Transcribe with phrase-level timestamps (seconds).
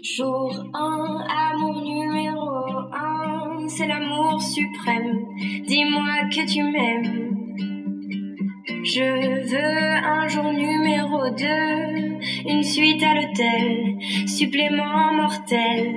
[0.00, 2.48] Jour 1, amour numéro
[2.92, 5.26] 1, c'est l'amour suprême.
[5.66, 7.36] Dis-moi que tu m'aimes.
[8.84, 9.02] Je
[9.50, 11.46] veux un jour numéro 2,
[12.48, 15.94] une suite à l'hôtel, supplément mortel.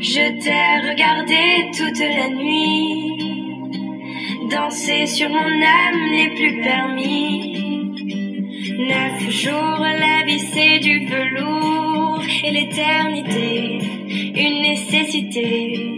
[0.00, 3.18] Je t'ai regardé toute la nuit,
[4.50, 7.53] danser sur mon âme n'est plus permis.
[8.78, 13.78] Neuf jours, la vie du velours et l'éternité,
[14.34, 15.96] une nécessité.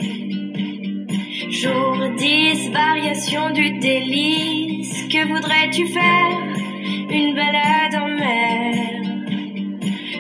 [1.49, 6.39] Jour 10, variation du délice, que voudrais-tu faire?
[7.11, 8.75] Une balade en mer.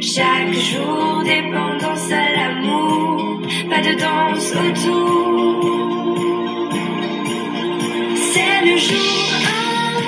[0.00, 6.18] Chaque jour, dépendance à l'amour, pas de danse autour.
[8.14, 9.34] C'est le jour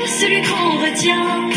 [0.02, 1.50] 1, celui qu'on retient,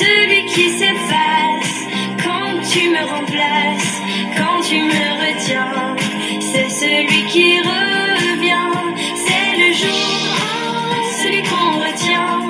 [0.00, 1.76] celui qui s'efface
[2.24, 3.94] quand tu me remplaces,
[4.38, 5.96] quand tu me retiens.
[6.40, 8.76] C'est celui qui revient,
[9.24, 10.12] c'est le jour
[10.98, 12.40] 1, celui qu'on retient,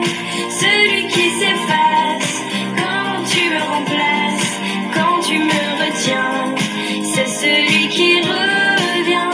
[0.63, 2.33] celui qui s'efface
[2.81, 4.53] quand tu me remplaces,
[4.97, 6.55] quand tu me retiens.
[7.13, 9.31] C'est celui qui revient.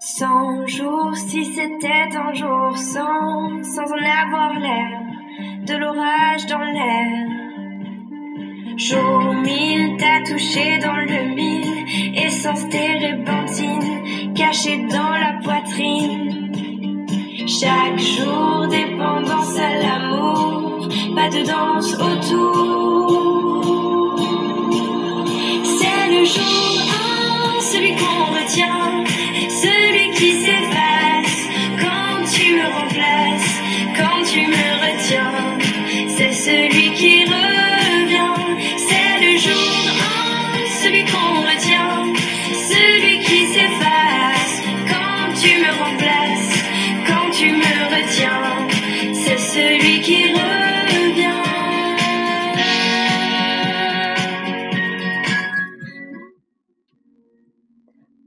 [0.00, 4.97] Cent jours, si c'était un jour sans en avoir l'air,
[5.68, 7.28] de l'orage dans l'air.
[8.78, 11.84] Jour mille, t'as touché dans le mille,
[12.16, 16.52] essence térébenthine, cachée dans la poitrine.
[17.46, 18.77] Chaque jour, dépendance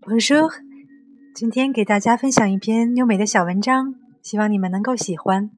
[0.07, 0.49] 我说
[1.35, 5.51] 今天给大家分享一篇优美的小文章，希望你们能够喜欢。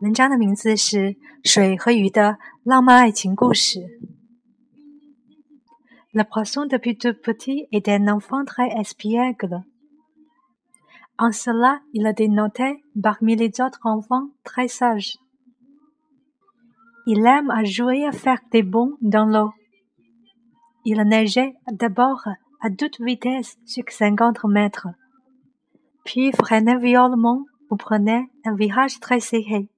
[0.00, 0.96] 文章的名字是
[1.44, 3.78] 《水和鱼的浪漫爱情故事》。
[6.12, 9.62] Le poisson depuis tout petit est un enfant très espiègle.
[11.16, 15.16] En cela, il a dénoté parmi les autres enfants très sages.
[17.06, 19.52] Il aime à jouer à faire des bonds dans l'eau.
[20.84, 22.26] Il nageait d'abord
[22.60, 24.88] à toute vitesse sur 50 mètres,
[26.04, 29.68] puis freinait violemment ou prenait un virage très serré.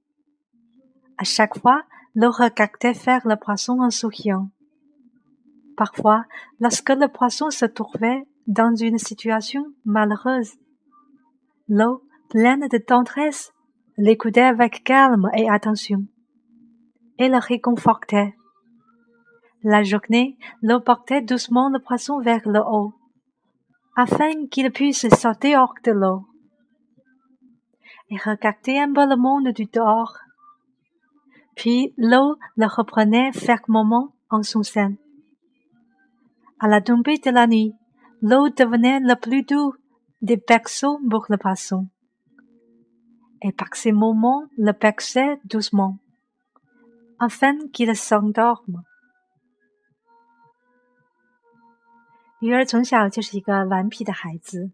[1.16, 1.82] À chaque fois,
[2.14, 4.50] l'eau regardait faire le poisson en souriant.
[5.76, 6.24] Parfois,
[6.60, 10.52] lorsque le poisson se trouvait dans une situation malheureuse,
[11.68, 13.52] l'eau, pleine de tendresse,
[13.96, 16.04] l'écoutait avec calme et attention,
[17.18, 18.34] et le réconfortait.
[19.64, 22.94] La journée, l'eau portait doucement le poisson vers le haut,
[23.96, 26.24] afin qu'il puisse sauter hors de l'eau
[28.10, 30.16] et regarder un peu le monde du dehors.
[31.56, 34.94] Puis l'eau le reprenait fermement en son sein.
[36.60, 37.75] À la tombée de la nuit,
[38.22, 39.75] l'eau devenait le plus doux
[40.22, 41.88] des berceaux pour le poisson.
[43.42, 45.98] Et par ces moments, le berçait doucement,
[47.20, 48.82] afin qu'il s'endorme.
[52.41, 54.71] 鱼儿从小就是一个顽皮的孩子。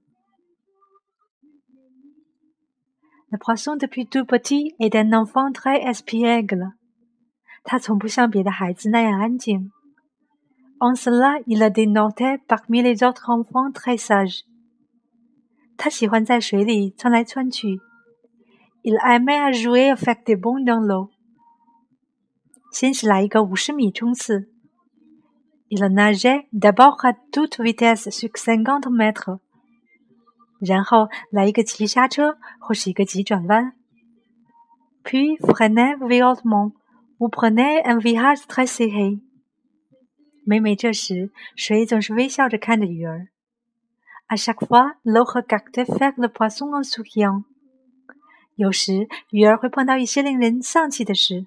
[3.30, 6.74] Le poisson depuis tout petit est un enfant très espiègle.
[7.62, 9.72] 他从不像别的孩子那样安静。
[10.78, 14.42] En cela, il est dénoté parmi les autres enfants très sages.
[15.78, 17.80] 他喜欢在水里窜来窜去。
[18.82, 21.08] Il aimait à jouer faire des bonds dans l'eau.
[22.70, 24.53] 先是来一个五十米冲刺。
[25.73, 29.39] Il nageait d'abord à toute vitesse sur 50 mètres.
[30.59, 33.73] 然后来一个急刹车或是一个急转弯。
[35.03, 36.73] Puis freinait violemment
[37.19, 39.21] ou prenait un virage très serré.
[40.45, 43.27] 每每这时，水总是微笑着看着鱼儿。
[44.27, 47.43] À chaque fois, l'eau regardait faire le poisson en souriant.
[48.55, 51.45] 有时，鱼儿会碰到一些令人丧气的事。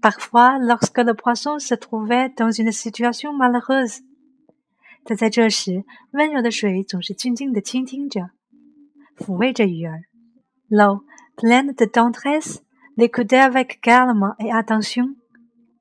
[0.00, 4.02] Parfois, lorsque le poisson se trouvait dans une situation malheureuse，
[5.04, 8.30] 但在这时，温柔的水总是静静地倾听着，
[9.16, 10.02] 抚慰着鱼儿。
[10.68, 11.04] L'eau,
[11.36, 12.62] pleine de tendresse,
[12.96, 15.14] l'écoutait avec calme et attention,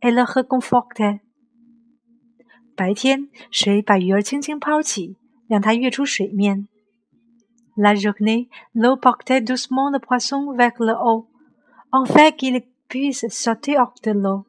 [0.02, 1.22] et le réconfortait.
[2.76, 5.18] 白天，水把鱼儿轻轻抛起，
[5.48, 6.68] 让它跃出水面。
[7.76, 11.28] La journée, l'eau portait doucement le poisson vers le haut,
[11.92, 14.45] en fait qu'il puisse sauter hors de l'eau.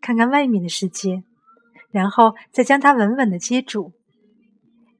[0.00, 1.24] 看看外面的世界，
[1.90, 3.92] 然后再将它稳稳地接住。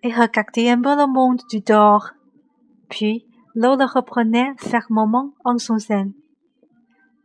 [0.00, 2.14] Et regarder un peu le monde du dehors.
[2.88, 6.14] Puis l'eau le reprenait fermement en son sein.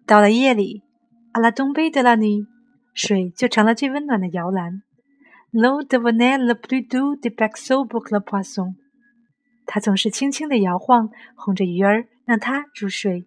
[0.05, 0.83] 到了夜里
[1.33, 2.45] ，à la tombée de la nuit，
[2.93, 4.83] 水就成了最温暖的摇篮。
[5.51, 8.75] L'eau devenait le plus doux des berceaux pour le poisson。
[9.65, 13.25] 它总是轻轻地摇晃，哄着鱼儿，让它入睡。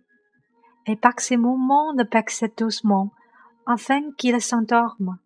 [0.87, 5.19] Et par ces mouvements le berçait doucement。afin qu'il s'endorme.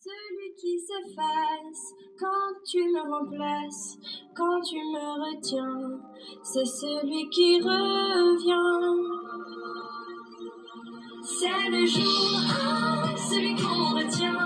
[0.00, 3.98] Celui qui s'efface quand tu me remplaces,
[4.34, 6.00] quand tu me retiens,
[6.42, 8.56] c'est celui qui revient.
[11.22, 12.40] C'est le jour,
[13.28, 14.45] celui qu'on retient,